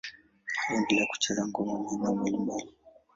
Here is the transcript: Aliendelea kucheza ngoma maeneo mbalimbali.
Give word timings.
Aliendelea 0.67 1.05
kucheza 1.09 1.47
ngoma 1.47 1.73
maeneo 1.83 2.15
mbalimbali. 2.17 2.71